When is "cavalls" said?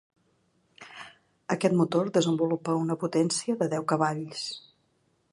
3.93-4.41